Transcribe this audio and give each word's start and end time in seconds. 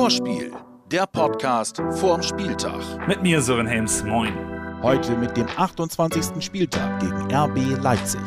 Vorspiel, 0.00 0.50
der 0.90 1.06
Podcast 1.06 1.76
vorm 1.90 2.22
Spieltag. 2.22 3.06
Mit 3.06 3.22
mir 3.22 3.42
Sören 3.42 3.66
Helms, 3.66 4.02
moin. 4.02 4.32
Heute 4.80 5.14
mit 5.14 5.36
dem 5.36 5.46
28. 5.46 6.42
Spieltag 6.42 7.00
gegen 7.00 7.30
RB 7.30 7.82
Leipzig. 7.82 8.22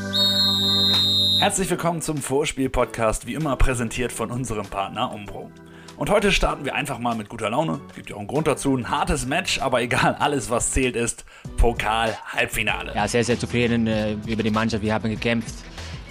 Herzlich 1.39 1.67
willkommen 1.71 2.03
zum 2.03 2.17
Vorspiel-Podcast, 2.17 3.25
wie 3.25 3.33
immer 3.33 3.55
präsentiert 3.55 4.11
von 4.11 4.29
unserem 4.29 4.67
Partner 4.67 5.11
Umbro. 5.11 5.49
Und 5.97 6.11
heute 6.11 6.31
starten 6.31 6.63
wir 6.63 6.75
einfach 6.75 6.99
mal 6.99 7.15
mit 7.15 7.27
guter 7.27 7.49
Laune. 7.49 7.81
Gibt 7.95 8.11
ja 8.11 8.17
auch 8.17 8.19
einen 8.19 8.27
Grund 8.27 8.45
dazu. 8.45 8.77
Ein 8.77 8.91
hartes 8.91 9.25
Match, 9.25 9.59
aber 9.59 9.81
egal, 9.81 10.15
alles 10.19 10.51
was 10.51 10.73
zählt 10.73 10.95
ist 10.95 11.25
Pokal-Halbfinale. 11.57 12.93
Ja, 12.93 13.07
sehr, 13.07 13.23
sehr 13.23 13.39
zufrieden 13.39 13.87
äh, 13.87 14.13
über 14.27 14.43
die 14.43 14.51
Mannschaft. 14.51 14.83
Wir 14.83 14.93
haben 14.93 15.09
gekämpft 15.09 15.55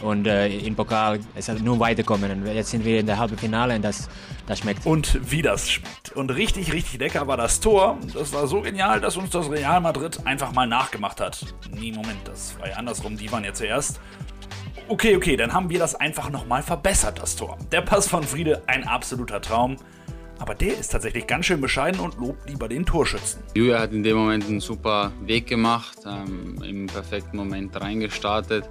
und 0.02 0.26
äh, 0.26 0.48
im 0.48 0.74
Pokal 0.74 1.20
ist 1.36 1.48
halt 1.48 1.62
nur 1.62 1.78
weiterkommen. 1.78 2.30
Und 2.30 2.46
jetzt 2.46 2.70
sind 2.70 2.84
wir 2.84 3.00
in 3.00 3.06
der 3.06 3.18
Halbfinale 3.18 3.76
und 3.76 3.82
das, 3.82 4.08
das 4.46 4.58
schmeckt. 4.58 4.84
Und 4.84 5.18
wie 5.30 5.42
das 5.42 5.70
schmeckt. 5.70 6.12
Und 6.12 6.30
richtig, 6.30 6.72
richtig 6.72 6.98
lecker 7.00 7.26
war 7.26 7.36
das 7.36 7.60
Tor. 7.60 7.98
Das 8.12 8.32
war 8.32 8.46
so 8.46 8.60
genial, 8.60 9.00
dass 9.00 9.16
uns 9.16 9.30
das 9.30 9.50
Real 9.50 9.80
Madrid 9.80 10.20
einfach 10.26 10.52
mal 10.52 10.66
nachgemacht 10.66 11.20
hat. 11.20 11.46
Nee, 11.70 11.92
Moment, 11.92 12.18
das 12.24 12.58
war 12.58 12.68
ja 12.68 12.76
andersrum. 12.76 13.16
Die 13.16 13.30
waren 13.30 13.44
ja 13.44 13.54
zuerst. 13.54 14.00
Okay, 14.88 15.16
okay, 15.16 15.36
dann 15.36 15.52
haben 15.52 15.70
wir 15.70 15.78
das 15.78 15.94
einfach 15.94 16.30
nochmal 16.30 16.62
verbessert, 16.62 17.20
das 17.20 17.36
Tor. 17.36 17.56
Der 17.70 17.80
Pass 17.80 18.08
von 18.08 18.24
Friede, 18.24 18.62
ein 18.66 18.86
absoluter 18.86 19.40
Traum. 19.40 19.76
Aber 20.38 20.56
der 20.56 20.76
ist 20.76 20.88
tatsächlich 20.88 21.28
ganz 21.28 21.46
schön 21.46 21.60
bescheiden 21.60 22.00
und 22.00 22.18
lobt 22.18 22.48
lieber 22.48 22.68
den 22.68 22.84
Torschützen. 22.84 23.40
Julia 23.54 23.78
hat 23.78 23.92
in 23.92 24.02
dem 24.02 24.16
Moment 24.16 24.44
einen 24.48 24.58
super 24.58 25.12
Weg 25.20 25.46
gemacht, 25.46 25.98
ähm, 26.04 26.60
im 26.64 26.86
perfekten 26.86 27.36
Moment 27.36 27.80
reingestartet 27.80 28.68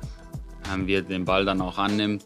wie 0.86 0.96
er 0.96 1.02
den 1.02 1.26
Ball 1.26 1.46
dann 1.46 1.62
auch 1.62 1.78
annimmt, 1.78 2.26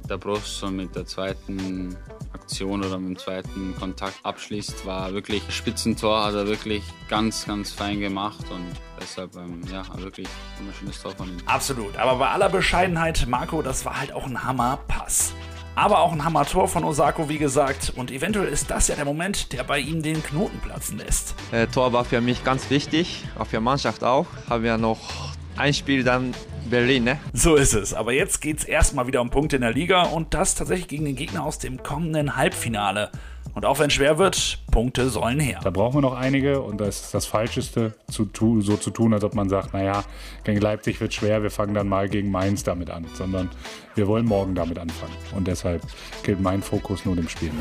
mit 0.00 0.10
der 0.10 0.18
Brust 0.18 0.62
und 0.62 0.76
mit 0.76 0.94
der 0.94 1.06
zweiten 1.06 1.96
Aktion 2.32 2.84
oder 2.84 2.98
mit 2.98 3.08
dem 3.08 3.18
zweiten 3.18 3.74
Kontakt 3.78 4.18
abschließt, 4.22 4.84
war 4.84 5.12
wirklich 5.14 5.42
Spitzentor, 5.48 6.24
hat 6.26 6.34
er 6.34 6.46
wirklich 6.46 6.82
ganz, 7.08 7.46
ganz 7.46 7.72
fein 7.72 8.00
gemacht 8.00 8.44
und 8.50 8.66
deshalb, 9.00 9.34
ähm, 9.36 9.62
ja, 9.72 9.82
wirklich 10.02 10.28
ein 10.58 10.72
schönes 10.78 11.00
Tor 11.00 11.12
von 11.12 11.28
ihm. 11.28 11.38
Absolut, 11.46 11.96
aber 11.96 12.16
bei 12.16 12.28
aller 12.28 12.50
Bescheidenheit, 12.50 13.26
Marco, 13.28 13.62
das 13.62 13.84
war 13.84 13.98
halt 13.98 14.12
auch 14.12 14.26
ein 14.26 14.44
Hammerpass. 14.44 15.32
Aber 15.76 16.00
auch 16.00 16.12
ein 16.12 16.24
Hammer-Tor 16.24 16.68
von 16.68 16.84
Osako, 16.84 17.28
wie 17.28 17.38
gesagt. 17.38 17.92
Und 17.96 18.12
eventuell 18.12 18.46
ist 18.46 18.70
das 18.70 18.86
ja 18.86 18.94
der 18.94 19.04
Moment, 19.04 19.52
der 19.52 19.64
bei 19.64 19.80
ihm 19.80 20.02
den 20.02 20.22
Knoten 20.22 20.60
platzen 20.60 20.98
lässt. 20.98 21.34
Äh, 21.50 21.66
Tor 21.66 21.92
war 21.92 22.04
für 22.04 22.20
mich 22.20 22.44
ganz 22.44 22.70
wichtig, 22.70 23.24
auch 23.36 23.48
für 23.48 23.60
Mannschaft 23.60 24.04
auch. 24.04 24.26
Haben 24.48 24.62
wir 24.62 24.78
noch 24.78 25.34
ein 25.56 25.74
Spiel 25.74 26.04
dann 26.04 26.34
Berlin, 26.68 27.04
ne? 27.04 27.18
So 27.32 27.56
ist 27.56 27.74
es. 27.74 27.94
Aber 27.94 28.12
jetzt 28.12 28.40
geht 28.40 28.58
es 28.58 28.64
erstmal 28.64 29.06
wieder 29.06 29.20
um 29.20 29.30
Punkte 29.30 29.56
in 29.56 29.62
der 29.62 29.72
Liga 29.72 30.02
und 30.04 30.34
das 30.34 30.54
tatsächlich 30.54 30.88
gegen 30.88 31.04
den 31.04 31.16
Gegner 31.16 31.44
aus 31.44 31.58
dem 31.58 31.82
kommenden 31.82 32.36
Halbfinale. 32.36 33.10
Und 33.54 33.64
auch 33.64 33.78
wenn 33.78 33.86
es 33.86 33.92
schwer 33.92 34.18
wird, 34.18 34.58
Punkte 34.72 35.08
sollen 35.10 35.38
her. 35.38 35.60
Da 35.62 35.70
brauchen 35.70 35.98
wir 35.98 36.00
noch 36.00 36.14
einige 36.14 36.60
und 36.60 36.80
das 36.80 37.02
ist 37.02 37.14
das 37.14 37.26
Falscheste, 37.26 37.94
zu 38.10 38.24
tu, 38.24 38.60
so 38.60 38.76
zu 38.76 38.90
tun, 38.90 39.14
als 39.14 39.22
ob 39.22 39.34
man 39.34 39.48
sagt, 39.48 39.74
naja, 39.74 40.02
gegen 40.42 40.60
Leipzig 40.60 41.00
wird 41.00 41.14
schwer, 41.14 41.42
wir 41.42 41.50
fangen 41.50 41.74
dann 41.74 41.88
mal 41.88 42.08
gegen 42.08 42.30
Mainz 42.30 42.64
damit 42.64 42.90
an, 42.90 43.06
sondern 43.14 43.50
wir 43.94 44.08
wollen 44.08 44.26
morgen 44.26 44.56
damit 44.56 44.78
anfangen. 44.78 45.14
Und 45.36 45.46
deshalb 45.46 45.82
gilt 46.24 46.40
mein 46.40 46.62
Fokus 46.62 47.04
nur 47.04 47.14
dem 47.14 47.28
Spiel. 47.28 47.52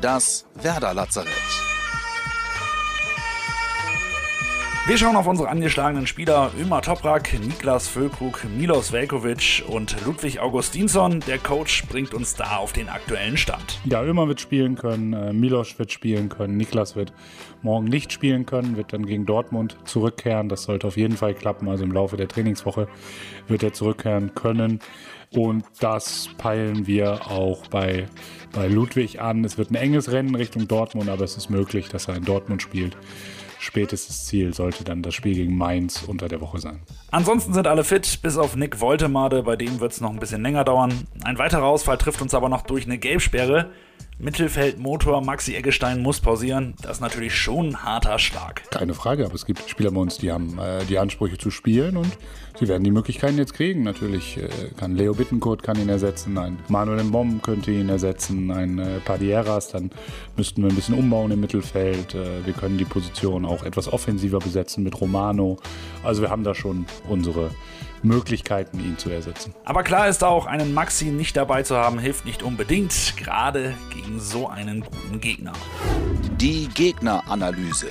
Das 0.00 0.46
Werder 0.54 0.94
Lazarett. 0.94 1.71
Wir 4.84 4.98
schauen 4.98 5.14
auf 5.14 5.28
unsere 5.28 5.48
angeschlagenen 5.48 6.08
Spieler 6.08 6.50
Ömer 6.60 6.82
Toprak, 6.82 7.38
Niklas 7.38 7.86
Füllkrug, 7.86 8.44
Milos 8.58 8.90
Velkovic 8.90 9.62
und 9.68 9.94
Ludwig 10.04 10.40
Augustinsson. 10.40 11.20
Der 11.20 11.38
Coach 11.38 11.86
bringt 11.86 12.12
uns 12.12 12.34
da 12.34 12.56
auf 12.56 12.72
den 12.72 12.88
aktuellen 12.88 13.36
Stand. 13.36 13.80
Ja, 13.84 14.02
Ömer 14.02 14.26
wird 14.26 14.40
spielen 14.40 14.74
können, 14.74 15.12
äh, 15.12 15.32
Milos 15.32 15.78
wird 15.78 15.92
spielen 15.92 16.28
können, 16.28 16.56
Niklas 16.56 16.96
wird 16.96 17.12
morgen 17.62 17.84
nicht 17.84 18.12
spielen 18.12 18.44
können, 18.44 18.76
wird 18.76 18.92
dann 18.92 19.06
gegen 19.06 19.24
Dortmund 19.24 19.76
zurückkehren. 19.84 20.48
Das 20.48 20.64
sollte 20.64 20.88
auf 20.88 20.96
jeden 20.96 21.16
Fall 21.16 21.34
klappen. 21.34 21.68
Also 21.68 21.84
im 21.84 21.92
Laufe 21.92 22.16
der 22.16 22.26
Trainingswoche 22.26 22.88
wird 23.46 23.62
er 23.62 23.72
zurückkehren 23.72 24.34
können. 24.34 24.80
Und 25.30 25.64
das 25.78 26.28
peilen 26.38 26.88
wir 26.88 27.30
auch 27.30 27.68
bei, 27.68 28.06
bei 28.52 28.66
Ludwig 28.66 29.20
an. 29.20 29.44
Es 29.44 29.56
wird 29.56 29.70
ein 29.70 29.76
enges 29.76 30.10
Rennen 30.10 30.34
Richtung 30.34 30.66
Dortmund, 30.66 31.08
aber 31.08 31.22
es 31.22 31.36
ist 31.36 31.50
möglich, 31.50 31.88
dass 31.88 32.08
er 32.08 32.16
in 32.16 32.24
Dortmund 32.24 32.62
spielt 32.62 32.96
spätestes 33.62 34.26
Ziel 34.26 34.52
sollte 34.54 34.82
dann 34.84 35.02
das 35.02 35.14
Spiel 35.14 35.34
gegen 35.34 35.56
Mainz 35.56 36.02
unter 36.02 36.28
der 36.28 36.40
Woche 36.40 36.58
sein. 36.58 36.82
Ansonsten 37.10 37.54
sind 37.54 37.66
alle 37.66 37.84
fit, 37.84 38.20
bis 38.22 38.36
auf 38.36 38.56
Nick 38.56 38.80
Woltemade, 38.80 39.42
bei 39.44 39.56
dem 39.56 39.80
wird 39.80 39.92
es 39.92 40.00
noch 40.00 40.10
ein 40.10 40.18
bisschen 40.18 40.42
länger 40.42 40.64
dauern. 40.64 40.92
Ein 41.22 41.38
weiterer 41.38 41.64
Ausfall 41.64 41.96
trifft 41.96 42.20
uns 42.22 42.34
aber 42.34 42.48
noch 42.48 42.62
durch 42.62 42.86
eine 42.86 42.98
Gelbsperre. 42.98 43.70
Mittelfeldmotor 44.22 45.20
Maxi 45.20 45.56
Eggestein 45.56 46.00
muss 46.00 46.20
pausieren. 46.20 46.74
Das 46.80 46.98
ist 46.98 47.00
natürlich 47.00 47.34
schon 47.34 47.70
ein 47.70 47.82
harter 47.82 48.20
Schlag. 48.20 48.62
Keine 48.70 48.94
Frage, 48.94 49.24
aber 49.24 49.34
es 49.34 49.44
gibt 49.44 49.68
Spieler 49.68 49.90
bei 49.90 50.00
uns, 50.00 50.16
die 50.18 50.30
haben 50.30 50.60
äh, 50.60 50.84
die 50.84 50.98
Ansprüche 50.98 51.38
zu 51.38 51.50
spielen 51.50 51.96
und 51.96 52.06
sie 52.56 52.68
werden 52.68 52.84
die 52.84 52.92
Möglichkeiten 52.92 53.36
jetzt 53.36 53.52
kriegen. 53.52 53.82
Natürlich 53.82 54.36
äh, 54.36 54.48
kann 54.76 54.94
Leo 54.94 55.12
Bittencourt 55.12 55.64
kann 55.64 55.76
ihn 55.76 55.88
ersetzen, 55.88 56.38
ein 56.38 56.56
Manuel 56.68 57.02
Mbom 57.02 57.42
könnte 57.42 57.72
ihn 57.72 57.88
ersetzen, 57.88 58.52
ein 58.52 58.78
äh, 58.78 59.00
Padieras, 59.04 59.70
dann 59.70 59.90
müssten 60.36 60.62
wir 60.62 60.70
ein 60.70 60.76
bisschen 60.76 60.94
umbauen 60.94 61.32
im 61.32 61.40
Mittelfeld. 61.40 62.14
Äh, 62.14 62.46
wir 62.46 62.52
können 62.52 62.78
die 62.78 62.84
Position 62.84 63.44
auch 63.44 63.64
etwas 63.64 63.92
offensiver 63.92 64.38
besetzen 64.38 64.84
mit 64.84 65.00
Romano. 65.00 65.58
Also 66.04 66.22
wir 66.22 66.30
haben 66.30 66.44
da 66.44 66.54
schon 66.54 66.86
unsere 67.08 67.50
Möglichkeiten, 68.02 68.80
ihn 68.80 68.98
zu 68.98 69.10
ersetzen. 69.10 69.54
Aber 69.64 69.82
klar 69.82 70.08
ist 70.08 70.24
auch, 70.24 70.46
einen 70.46 70.74
Maxi 70.74 71.06
nicht 71.06 71.36
dabei 71.36 71.62
zu 71.62 71.76
haben, 71.76 71.98
hilft 71.98 72.24
nicht 72.24 72.42
unbedingt, 72.42 73.16
gerade 73.16 73.74
gegen 73.92 74.20
so 74.20 74.48
einen 74.48 74.82
guten 74.82 75.20
Gegner. 75.20 75.52
Die 76.38 76.68
Gegneranalyse. 76.68 77.90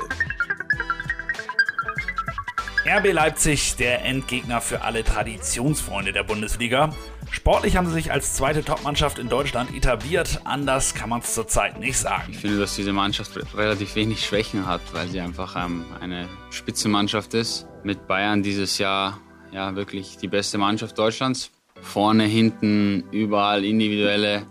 RB 2.85 3.13
Leipzig, 3.13 3.75
der 3.75 4.03
Endgegner 4.03 4.59
für 4.59 4.81
alle 4.81 5.03
Traditionsfreunde 5.03 6.13
der 6.13 6.23
Bundesliga. 6.23 6.91
Sportlich 7.29 7.77
haben 7.77 7.87
sie 7.87 7.93
sich 7.93 8.11
als 8.11 8.33
zweite 8.33 8.63
Topmannschaft 8.63 9.19
in 9.19 9.29
Deutschland 9.29 9.73
etabliert. 9.75 10.41
Anders 10.43 10.93
kann 10.93 11.09
man 11.09 11.21
es 11.21 11.33
zurzeit 11.33 11.79
nicht 11.79 11.97
sagen. 11.97 12.31
Ich 12.31 12.39
finde, 12.39 12.59
dass 12.59 12.75
diese 12.75 12.91
Mannschaft 12.91 13.31
relativ 13.55 13.95
wenig 13.95 14.25
Schwächen 14.25 14.65
hat, 14.65 14.81
weil 14.93 15.07
sie 15.07 15.21
einfach 15.21 15.55
ähm, 15.55 15.85
eine 16.01 16.27
Spitzenmannschaft 16.49 17.33
ist. 17.33 17.67
Mit 17.83 18.07
Bayern 18.07 18.43
dieses 18.43 18.79
Jahr 18.79 19.19
ja 19.51 19.75
wirklich 19.75 20.17
die 20.17 20.27
beste 20.27 20.57
Mannschaft 20.57 20.97
Deutschlands. 20.97 21.51
Vorne, 21.81 22.25
hinten, 22.25 23.03
überall 23.11 23.65
individuelle, 23.65 24.43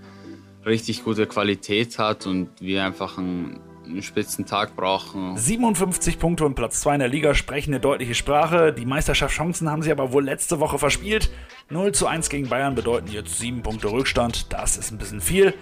richtig 0.66 1.04
gute 1.04 1.26
Qualität 1.26 1.98
hat 1.98 2.26
und 2.26 2.48
wir 2.60 2.84
einfach 2.84 3.18
einen, 3.18 3.60
einen 3.84 4.02
spitzen 4.02 4.46
Tag 4.46 4.74
brauchen. 4.76 5.36
57 5.36 6.18
Punkte 6.18 6.44
und 6.44 6.54
Platz 6.54 6.80
2 6.80 6.94
in 6.94 7.00
der 7.00 7.08
Liga 7.08 7.34
sprechen 7.34 7.72
eine 7.72 7.80
deutliche 7.80 8.14
Sprache. 8.14 8.72
Die 8.72 8.84
Meisterschaftschancen 8.84 9.70
haben 9.70 9.82
sie 9.82 9.92
aber 9.92 10.12
wohl 10.12 10.24
letzte 10.24 10.60
Woche 10.60 10.78
verspielt. 10.78 11.30
0 11.70 11.92
zu 11.92 12.06
1 12.06 12.28
gegen 12.28 12.48
Bayern 12.48 12.74
bedeuten 12.74 13.08
jetzt 13.12 13.38
7 13.38 13.62
Punkte 13.62 13.92
Rückstand. 13.92 14.52
Das 14.52 14.76
ist 14.76 14.90
ein 14.90 14.98
bisschen 14.98 15.20
viel. 15.20 15.54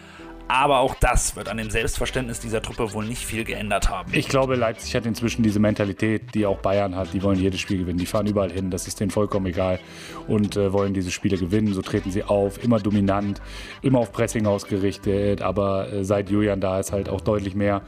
Aber 0.48 0.78
auch 0.78 0.94
das 0.94 1.36
wird 1.36 1.48
an 1.48 1.58
dem 1.58 1.70
Selbstverständnis 1.70 2.40
dieser 2.40 2.62
Truppe 2.62 2.92
wohl 2.94 3.04
nicht 3.04 3.24
viel 3.24 3.44
geändert 3.44 3.90
haben. 3.90 4.10
Ich 4.14 4.28
glaube, 4.28 4.56
Leipzig 4.56 4.94
hat 4.94 5.04
inzwischen 5.04 5.42
diese 5.42 5.60
Mentalität, 5.60 6.34
die 6.34 6.46
auch 6.46 6.58
Bayern 6.58 6.96
hat. 6.96 7.12
Die 7.12 7.22
wollen 7.22 7.38
jedes 7.38 7.60
Spiel 7.60 7.78
gewinnen. 7.78 7.98
Die 7.98 8.06
fahren 8.06 8.26
überall 8.26 8.50
hin. 8.50 8.70
Das 8.70 8.88
ist 8.88 8.98
denen 8.98 9.10
vollkommen 9.10 9.46
egal. 9.46 9.78
Und 10.26 10.56
äh, 10.56 10.72
wollen 10.72 10.94
diese 10.94 11.10
Spiele 11.10 11.36
gewinnen. 11.36 11.74
So 11.74 11.82
treten 11.82 12.10
sie 12.10 12.24
auf. 12.24 12.62
Immer 12.64 12.80
dominant. 12.80 13.42
Immer 13.82 13.98
auf 13.98 14.10
Pressing 14.10 14.46
ausgerichtet. 14.46 15.42
Aber 15.42 15.92
äh, 15.92 16.04
seit 16.04 16.30
Julian 16.30 16.60
da 16.60 16.80
ist 16.80 16.92
halt 16.92 17.10
auch 17.10 17.20
deutlich 17.20 17.54
mehr 17.54 17.82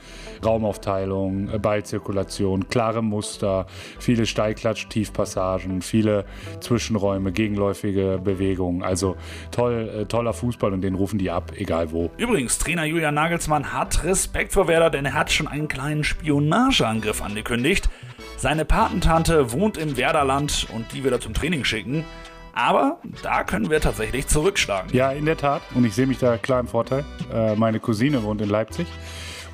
Raumaufteilung, 0.45 1.49
äh, 1.49 1.59
Ballzirkulation, 1.59 2.69
klare 2.69 3.03
Muster, 3.03 3.67
viele 3.99 4.27
Steilklatsch, 4.27 4.89
Tiefpassagen, 4.89 5.81
viele 5.81 6.27
Zwischenräume, 6.61 7.33
gegenläufige 7.33 8.21
Bewegungen. 8.23 8.83
Also 8.83 9.17
toll, 9.51 10.03
äh, 10.03 10.05
toller 10.07 10.35
Fußball 10.35 10.73
und 10.73 10.83
den 10.83 10.95
rufen 10.95 11.19
die 11.19 11.31
ab, 11.31 11.53
egal 11.57 11.93
wo. 11.93 12.11
Übrigens, 12.19 12.50
Trainer 12.59 12.85
Julian 12.85 13.15
Nagelsmann 13.15 13.73
hat 13.73 14.05
Respekt 14.05 14.53
vor 14.53 14.69
Werder, 14.69 14.91
denn 14.91 15.05
er 15.05 15.15
hat 15.15 15.31
schon 15.31 15.49
einen 15.49 15.69
kleinen 15.69 16.05
Spionageangriff 16.05 17.23
angekündigt. 17.23 17.89
Seine 18.37 18.65
Patentante 18.65 19.53
wohnt 19.53 19.77
im 19.77 19.97
Werderland 19.97 20.67
und 20.73 20.93
die 20.93 21.05
will 21.05 21.13
er 21.13 21.21
zum 21.21 21.35
Training 21.35 21.65
schicken. 21.65 22.05
Aber 22.53 22.99
da 23.23 23.45
können 23.45 23.71
wir 23.71 23.81
tatsächlich 23.81 24.27
zurückschlagen. 24.27 24.93
Ja, 24.93 25.13
in 25.13 25.25
der 25.25 25.37
Tat. 25.37 25.63
Und 25.75 25.85
ich 25.85 25.95
sehe 25.95 26.07
mich 26.07 26.19
da 26.19 26.37
klar 26.37 26.61
im 26.61 26.69
Vorteil. 26.69 27.05
Äh, 27.33 27.55
meine 27.57 27.81
Cousine 27.81 28.23
wohnt 28.23 28.41
in 28.41 28.49
Leipzig. 28.49 28.87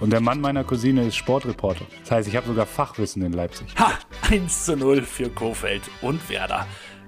Und 0.01 0.11
der 0.13 0.21
Mann 0.21 0.41
meiner 0.41 0.65
Cousine 0.65 1.07
ist 1.07 1.17
Sportreporter. 1.17 1.85
Das 2.03 2.11
heißt, 2.11 2.29
ich 2.29 2.37
habe 2.37 2.47
sogar 2.47 2.67
Fachwissen 2.67 3.23
in 3.23 3.33
Leipzig. 3.33 3.67
Ha! 3.79 3.93
1 4.31 4.65
zu 4.65 4.77
0 4.77 5.03
für 5.03 5.31
Kofeld 5.31 5.83
und 6.03 6.29
Werder. 6.29 6.67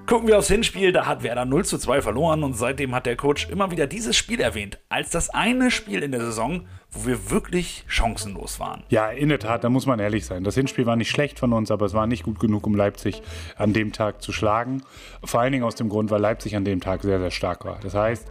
Gucken 0.08 0.26
wir 0.26 0.38
aufs 0.38 0.48
Hinspiel, 0.48 0.90
da 0.90 1.04
hat 1.04 1.22
Werder 1.22 1.44
0 1.44 1.66
zu 1.66 1.76
2 1.76 2.00
verloren 2.00 2.42
und 2.42 2.54
seitdem 2.54 2.94
hat 2.94 3.04
der 3.04 3.14
Coach 3.14 3.50
immer 3.50 3.70
wieder 3.70 3.86
dieses 3.86 4.16
Spiel 4.16 4.40
erwähnt, 4.40 4.78
als 4.88 5.10
das 5.10 5.28
eine 5.28 5.70
Spiel 5.70 6.02
in 6.02 6.12
der 6.12 6.22
Saison, 6.22 6.62
wo 6.90 7.06
wir 7.06 7.30
wirklich 7.30 7.84
chancenlos 7.86 8.58
waren. 8.58 8.82
Ja, 8.88 9.10
in 9.10 9.28
der 9.28 9.38
Tat, 9.38 9.62
da 9.62 9.68
muss 9.68 9.84
man 9.84 9.98
ehrlich 9.98 10.24
sein. 10.24 10.42
Das 10.42 10.54
Hinspiel 10.54 10.86
war 10.86 10.96
nicht 10.96 11.10
schlecht 11.10 11.38
von 11.38 11.52
uns, 11.52 11.70
aber 11.70 11.84
es 11.84 11.92
war 11.92 12.06
nicht 12.06 12.22
gut 12.22 12.40
genug, 12.40 12.66
um 12.66 12.74
Leipzig 12.74 13.20
an 13.56 13.74
dem 13.74 13.92
Tag 13.92 14.22
zu 14.22 14.32
schlagen. 14.32 14.82
Vor 15.22 15.40
allen 15.40 15.52
Dingen 15.52 15.64
aus 15.64 15.74
dem 15.74 15.90
Grund, 15.90 16.10
weil 16.10 16.22
Leipzig 16.22 16.56
an 16.56 16.64
dem 16.64 16.80
Tag 16.80 17.02
sehr, 17.02 17.18
sehr 17.18 17.30
stark 17.30 17.66
war. 17.66 17.78
Das 17.82 17.94
heißt, 17.94 18.26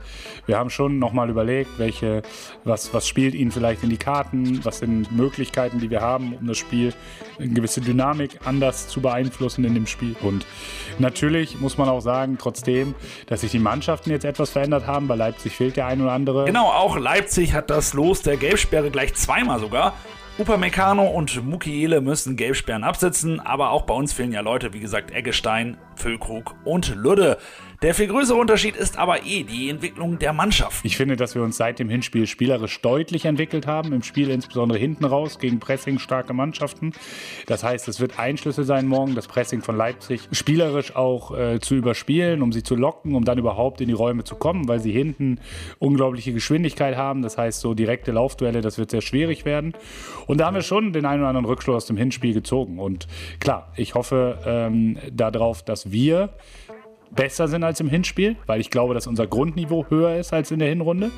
wir 0.48 0.58
haben 0.58 0.72
schon 0.72 0.98
nochmal 0.98 1.30
überlegt, 1.30 1.78
welche, 1.78 2.24
was, 2.64 2.92
was 2.96 3.08
spielt 3.08 3.36
ihnen 3.36 3.52
vielleicht 3.52 3.84
in 3.84 3.92
die 3.92 3.98
Karten, 3.98 4.66
was 4.66 4.80
sind 4.80 5.12
Möglichkeiten, 5.12 5.80
die 5.80 5.92
wir 5.92 6.02
haben, 6.02 6.34
um 6.34 6.48
das 6.48 6.58
Spiel, 6.58 6.94
eine 7.38 7.50
gewisse 7.50 7.82
Dynamik 7.82 8.40
anders 8.46 8.88
zu 8.88 9.02
beeinflussen 9.02 9.66
in 9.66 9.76
dem 9.76 9.86
Spiel. 9.86 10.16
Und 10.22 10.48
natürlich 10.98 11.62
muss 11.62 11.67
man 11.76 11.90
auch 11.90 12.00
sagen, 12.00 12.38
trotzdem, 12.40 12.96
dass 13.26 13.42
sich 13.42 13.52
die 13.52 13.60
Mannschaften 13.60 14.12
jetzt 14.12 14.24
etwas 14.24 14.52
verändert 14.52 14.88
haben. 14.88 15.08
Bei 15.08 15.16
Leipzig 15.16 15.56
fehlt 15.58 15.76
der 15.76 15.88
ein 15.88 16.02
oder 16.02 16.14
andere. 16.14 16.46
Genau, 16.46 16.68
auch 16.68 16.98
Leipzig 16.98 17.54
hat 17.54 17.70
das 17.70 17.94
Los 17.94 18.22
der 18.22 18.38
Gelbsperre 18.38 18.92
gleich 18.92 19.16
zweimal 19.16 19.60
sogar. 19.60 19.96
Upamecano 20.40 21.08
und 21.08 21.44
Mukiele 21.44 22.00
müssen 22.00 22.36
Gelbsperren 22.36 22.84
absitzen, 22.84 23.40
aber 23.40 23.72
auch 23.72 23.82
bei 23.82 23.96
uns 23.96 24.14
fehlen 24.14 24.32
ja 24.32 24.42
Leute, 24.42 24.72
wie 24.72 24.80
gesagt, 24.80 25.10
Eggestein, 25.10 25.78
Füllkrug 25.96 26.54
und 26.64 26.96
Lüdde. 26.96 27.40
Der 27.84 27.94
viel 27.94 28.08
größere 28.08 28.40
Unterschied 28.40 28.76
ist 28.76 28.98
aber 28.98 29.24
eh 29.24 29.44
die 29.44 29.70
Entwicklung 29.70 30.18
der 30.18 30.34
Mannschaft. 30.34 30.84
Ich 30.84 30.98
finde, 30.98 31.16
dass 31.16 31.36
wir 31.36 31.44
uns 31.44 31.58
seit 31.58 31.78
dem 31.78 31.90
Hinspiel 31.90 32.26
spielerisch 32.26 32.82
deutlich 32.82 33.26
entwickelt 33.26 33.68
haben. 33.68 33.94
Im 33.94 34.02
Spiel 34.02 34.32
insbesondere 34.32 34.80
hinten 34.80 35.06
raus 35.06 35.38
gegen 35.38 35.60
Pressing 35.60 36.00
starke 36.00 36.34
Mannschaften. 36.34 36.94
Das 37.46 37.64
heißt, 37.64 37.88
es 37.88 38.00
wird 38.00 38.18
ein 38.18 38.38
Schlüssel 38.38 38.64
sein 38.64 38.88
morgen, 38.88 39.14
das 39.14 39.28
Pressing 39.28 39.62
von 39.62 39.78
Leipzig 39.78 40.22
spielerisch 40.32 40.96
auch 40.96 41.38
äh, 41.38 41.60
zu 41.60 41.76
überspielen, 41.76 42.42
um 42.42 42.52
sie 42.52 42.64
zu 42.64 42.76
locken, 42.76 43.14
um 43.14 43.24
dann 43.26 43.38
überhaupt 43.38 43.80
in 43.80 43.90
die 43.90 43.94
Räume 43.94 44.24
zu 44.24 44.34
kommen, 44.34 44.68
weil 44.68 44.80
sie 44.80 44.92
hinten 44.92 45.40
unglaubliche 45.78 46.34
Geschwindigkeit 46.34 46.98
haben. 46.98 47.22
Das 47.22 47.38
heißt, 47.38 47.60
so 47.60 47.76
direkte 47.76 48.12
Laufduelle, 48.12 48.62
das 48.62 48.80
wird 48.80 48.90
sehr 48.90 49.02
schwierig 49.02 49.46
werden. 49.46 49.74
Und 50.26 50.40
da 50.40 50.48
haben 50.48 50.56
wir 50.56 50.64
schon 50.64 50.94
den 50.94 51.06
einen 51.06 51.22
oder 51.22 51.30
anderen 51.30 51.46
Rückschluss 51.46 51.76
aus 51.76 51.86
dem 51.86 51.98
Hinspiel 51.98 52.34
gezogen. 52.34 52.80
Und 52.80 53.08
klar, 53.40 53.72
ich 53.76 53.94
hoffe 53.94 54.40
ähm, 54.48 54.98
darauf, 55.12 55.64
dass 55.64 55.92
wir 55.92 56.34
besser 57.12 57.48
sind 57.48 57.64
als 57.64 57.80
im 57.80 57.90
Hinspiel, 57.90 58.36
weil 58.46 58.60
ich 58.60 58.70
glaube, 58.70 58.94
dass 58.94 59.08
unser 59.08 59.28
Grundniveau 59.28 59.86
höher 59.90 60.16
ist 60.18 60.34
als 60.34 60.52
in 60.52 60.60
der 60.60 60.70
Hinrunde. 60.70 61.12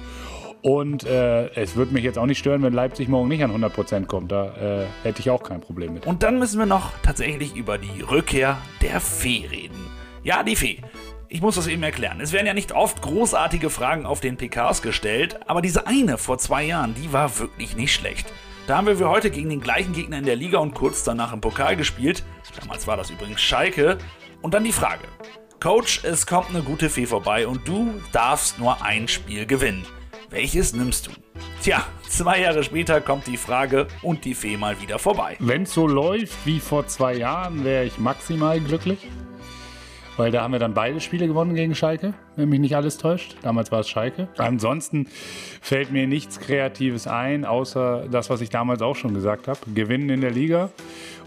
Und 0.62 1.06
äh, 1.06 1.50
es 1.52 1.76
würde 1.76 1.94
mich 1.94 2.04
jetzt 2.04 2.18
auch 2.18 2.26
nicht 2.26 2.38
stören, 2.38 2.62
wenn 2.64 2.74
Leipzig 2.74 3.08
morgen 3.08 3.30
nicht 3.30 3.44
an 3.44 3.52
100% 3.52 4.06
kommt. 4.08 4.32
Da 4.32 4.82
äh, 4.82 4.86
hätte 5.04 5.22
ich 5.22 5.30
auch 5.30 5.42
kein 5.42 5.62
Problem 5.62 5.94
mit. 5.94 6.06
Und 6.06 6.22
dann 6.24 6.38
müssen 6.38 6.60
wir 6.60 6.66
noch 6.66 6.92
tatsächlich 7.02 7.56
über 7.56 7.78
die 7.78 8.02
Rückkehr 8.02 8.58
der 8.82 9.00
Fee 9.00 9.46
reden. 9.50 9.80
Ja, 10.24 10.44
die 10.44 10.58
Fee. 10.58 10.82
Ich 11.30 11.42
muss 11.42 11.56
das 11.56 11.68
eben 11.68 11.84
erklären. 11.84 12.20
Es 12.20 12.34
werden 12.34 12.48
ja 12.48 12.54
nicht 12.54 12.74
oft 12.74 13.02
großartige 13.02 13.70
Fragen 13.70 14.06
auf 14.06 14.20
den 14.20 14.36
PKs 14.36 14.82
gestellt, 14.82 15.40
aber 15.48 15.62
diese 15.62 15.88
eine 15.88 16.18
vor 16.18 16.40
zwei 16.40 16.64
Jahren, 16.64 16.96
die 16.96 17.14
war 17.14 17.40
wirklich 17.40 17.78
nicht 17.78 17.94
schlecht. 17.94 18.34
Da 18.68 18.78
haben 18.78 18.88
wir 18.88 19.10
heute 19.10 19.32
gegen 19.32 19.50
den 19.50 19.62
gleichen 19.62 19.94
Gegner 19.94 20.18
in 20.18 20.26
der 20.26 20.36
Liga 20.36 20.58
und 20.60 20.74
kurz 20.74 21.04
danach 21.04 21.32
im 21.32 21.40
Pokal 21.40 21.76
gespielt. 21.76 22.24
Damals 22.60 22.86
war 22.86 22.98
das 22.98 23.10
übrigens 23.10 23.42
Schalke. 23.42 23.98
Und 24.42 24.54
dann 24.54 24.64
die 24.64 24.72
Frage. 24.72 25.04
Coach, 25.60 26.06
es 26.06 26.26
kommt 26.26 26.52
eine 26.52 26.62
gute 26.62 26.90
Fee 26.90 27.06
vorbei 27.06 27.46
und 27.46 27.68
du 27.68 27.94
darfst 28.14 28.60
nur 28.60 28.82
ein 28.82 29.10
Spiel 29.10 29.46
gewinnen. 29.46 29.86
Welches 30.30 30.74
nimmst 30.74 31.08
du? 31.08 31.12
Tja, 31.62 31.86
zwei 32.08 32.40
Jahre 32.40 32.64
später 32.64 33.02
kommt 33.02 33.28
die 33.28 33.36
Frage 33.36 33.88
und 34.02 34.24
die 34.24 34.36
Fee 34.36 34.56
mal 34.56 34.80
wieder 34.80 35.00
vorbei. 35.00 35.36
Wenn 35.40 35.64
es 35.64 35.74
so 35.74 35.86
läuft 35.86 36.46
wie 36.46 36.62
vor 36.62 36.88
zwei 36.88 37.16
Jahren, 37.16 37.66
wäre 37.66 37.84
ich 37.84 37.98
maximal 37.98 38.62
glücklich. 38.62 39.06
Weil 40.16 40.32
da 40.32 40.44
haben 40.44 40.54
wir 40.54 40.60
dann 40.60 40.74
beide 40.74 41.02
Spiele 41.02 41.28
gewonnen 41.28 41.56
gegen 41.56 41.76
Schalke, 41.76 42.14
wenn 42.40 42.50
mich 42.50 42.60
nicht 42.60 42.76
alles 42.76 42.98
täuscht. 42.98 43.36
Damals 43.42 43.72
war 43.72 43.82
es 43.82 43.90
Schalke. 43.90 44.28
Ansonsten 44.38 45.08
fällt 45.62 45.92
mir 45.92 46.08
nichts 46.08 46.40
Kreatives 46.40 47.08
ein, 47.08 47.46
außer 47.46 48.08
das, 48.10 48.30
was 48.30 48.42
ich 48.42 48.50
damals 48.50 48.82
auch 48.82 48.96
schon 48.96 49.14
gesagt 49.14 49.48
habe. 49.48 49.60
Gewinnen 49.74 50.10
in 50.10 50.22
der 50.22 50.32
Liga 50.32 50.70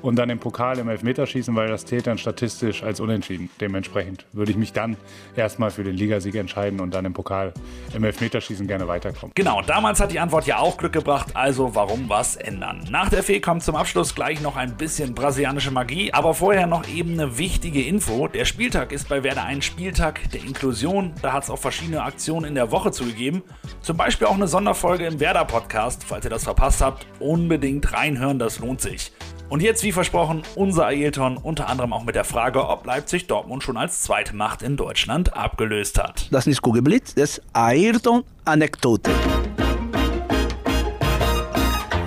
und 0.02 0.16
dann 0.16 0.30
im 0.30 0.38
Pokal 0.38 0.78
im 0.78 0.88
Elfmeterschießen, 0.88 1.54
weil 1.54 1.68
das 1.68 1.86
zählt 1.86 2.06
dann 2.06 2.18
statistisch 2.18 2.82
als 2.82 3.00
unentschieden. 3.00 3.48
Dementsprechend 3.60 4.26
würde 4.32 4.50
ich 4.50 4.56
mich 4.56 4.72
dann 4.72 4.96
erstmal 5.36 5.70
für 5.70 5.84
den 5.84 5.94
Ligasieg 5.94 6.34
entscheiden 6.34 6.80
und 6.80 6.92
dann 6.92 7.04
im 7.04 7.12
Pokal 7.12 7.52
im 7.94 8.04
Elfmeterschießen 8.04 8.66
gerne 8.66 8.88
weiterkommen. 8.88 9.32
Genau, 9.34 9.62
damals 9.62 10.00
hat 10.00 10.12
die 10.12 10.18
Antwort 10.18 10.46
ja 10.46 10.58
auch 10.58 10.76
Glück 10.76 10.92
gebracht, 10.92 11.28
also 11.34 11.74
warum 11.74 12.08
was 12.08 12.36
ändern? 12.36 12.84
Nach 12.90 13.08
der 13.08 13.22
Fee 13.22 13.40
kommt 13.40 13.62
zum 13.62 13.76
Abschluss 13.76 14.14
gleich 14.14 14.40
noch 14.40 14.56
ein 14.56 14.76
bisschen 14.76 15.14
brasilianische 15.14 15.70
Magie, 15.70 16.12
aber 16.12 16.34
vorher 16.34 16.66
noch 16.66 16.88
eben 16.88 17.12
eine 17.12 17.38
wichtige 17.38 17.82
Info. 17.82 18.28
Der 18.28 18.44
Spieltag 18.44 18.92
ist 18.92 19.08
bei 19.08 19.22
Werder 19.22 19.44
ein 19.44 19.62
Spieltag 19.62 20.30
der 20.32 20.42
Inklusion. 20.42 21.01
Da 21.22 21.32
hat 21.32 21.44
es 21.44 21.50
auch 21.50 21.58
verschiedene 21.58 22.02
Aktionen 22.02 22.46
in 22.46 22.54
der 22.54 22.70
Woche 22.70 22.92
zugegeben. 22.92 23.42
Zum 23.80 23.96
Beispiel 23.96 24.26
auch 24.26 24.34
eine 24.34 24.48
Sonderfolge 24.48 25.06
im 25.06 25.18
Werder-Podcast. 25.18 26.04
Falls 26.06 26.24
ihr 26.24 26.30
das 26.30 26.44
verpasst 26.44 26.80
habt, 26.80 27.06
unbedingt 27.18 27.92
reinhören, 27.92 28.38
das 28.38 28.58
lohnt 28.58 28.80
sich. 28.80 29.12
Und 29.48 29.60
jetzt, 29.60 29.82
wie 29.82 29.92
versprochen, 29.92 30.42
unser 30.54 30.86
Ailton, 30.86 31.36
unter 31.36 31.68
anderem 31.68 31.92
auch 31.92 32.04
mit 32.04 32.14
der 32.14 32.24
Frage, 32.24 32.66
ob 32.68 32.86
Leipzig 32.86 33.26
Dortmund 33.26 33.62
schon 33.62 33.76
als 33.76 34.00
zweite 34.00 34.34
Macht 34.34 34.62
in 34.62 34.78
Deutschland 34.78 35.36
abgelöst 35.36 35.98
hat. 36.02 36.28
Das 36.30 36.44
ist 36.44 36.46
nicht 36.46 36.62
Kugelblitz, 36.62 37.14
das 37.14 37.38
ist 37.38 37.42
Ayrton-Anekdote. 37.52 39.10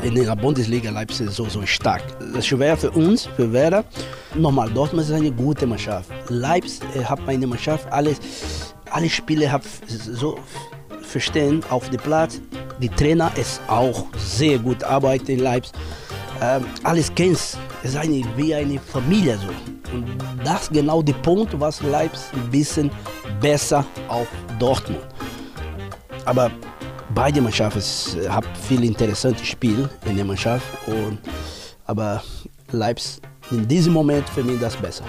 In 0.02 0.14
der 0.14 0.36
Bundesliga 0.36 0.92
Leipzig 0.92 1.28
ist 1.28 1.36
so, 1.36 1.46
so 1.46 1.66
stark. 1.66 2.04
Das 2.20 2.38
ist 2.38 2.48
schwer 2.48 2.78
für 2.78 2.92
uns, 2.92 3.26
für 3.26 3.52
Werder. 3.52 3.84
Nochmal, 4.36 4.70
Dortmund 4.70 5.04
ist 5.04 5.12
eine 5.12 5.32
gute 5.32 5.66
Mannschaft. 5.66 6.12
Leipzig 6.30 6.84
hat 7.10 7.20
eine 7.28 7.48
Mannschaft, 7.48 7.92
alles, 7.92 8.65
alle 8.92 9.10
Spiele 9.10 9.52
haben 9.52 9.64
so 9.88 10.40
verstehen 11.02 11.64
auf 11.70 11.90
dem 11.90 12.00
Platz. 12.02 12.42
Die 12.80 12.90
Trainer 12.90 13.32
ist 13.38 13.62
auch 13.68 14.06
sehr 14.18 14.60
gut 14.60 14.84
arbeiten 14.84 15.32
in 15.32 15.40
Leipzig 15.40 15.74
ähm, 16.42 16.66
alles 16.84 17.14
kennst. 17.14 17.58
Es 17.84 17.92
ist 17.92 17.98
eine, 17.98 18.24
wie 18.36 18.54
eine 18.54 18.80
Familie 18.80 19.38
so. 19.38 19.48
Und 19.96 20.06
das 20.44 20.64
ist 20.64 20.74
genau 20.74 21.02
der 21.02 21.14
Punkt, 21.14 21.58
was 21.60 21.82
Leipzig 21.82 22.34
ein 22.34 22.50
bisschen 22.52 22.92
besser 23.40 23.86
auf 24.08 24.28
Dortmund. 24.60 25.04
Aber 26.26 26.52
beide 27.14 27.42
Mannschaften 27.42 27.82
haben 28.30 28.48
viel 28.68 28.84
interessante 28.84 29.46
Spiele 29.46 29.90
in 30.06 30.16
der 30.18 30.26
Mannschaft. 30.26 30.66
Und, 30.88 31.20
aber 31.86 32.24
Leipzig 32.72 33.22
in 33.52 33.68
diesem 33.68 33.94
Moment 33.94 34.28
für 34.30 34.44
mich 34.44 34.60
das 34.60 34.76
besser. 34.76 35.06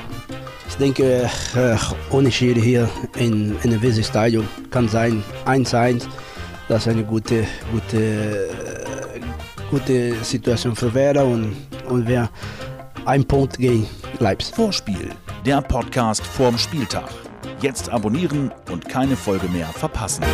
Ich 0.78 0.84
denke, 0.84 1.30
äh, 1.54 1.76
ohne 2.10 2.30
Schiri 2.30 2.60
hier 2.60 2.88
in, 3.16 3.56
in 3.62 3.80
dem 3.80 4.02
Stadion 4.02 4.46
kann 4.70 4.88
sein 4.88 5.22
1-1. 5.46 6.06
Das 6.68 6.86
ist 6.86 6.88
eine 6.92 7.04
gute, 7.04 7.44
gute 7.72 8.50
gute 9.70 10.14
Situation 10.24 10.76
für 10.76 10.92
Werder 10.94 11.24
und, 11.24 11.56
und 11.88 12.06
wir 12.06 12.30
ein 13.04 13.24
Punkt 13.24 13.58
gegen 13.58 13.86
Leipzig. 14.18 14.54
Vorspiel, 14.54 15.10
der 15.44 15.60
Podcast 15.62 16.26
vorm 16.26 16.58
Spieltag. 16.58 17.08
Jetzt 17.60 17.88
abonnieren 17.88 18.52
und 18.70 18.88
keine 18.88 19.16
Folge 19.16 19.48
mehr 19.48 19.66
verpassen. 19.66 20.24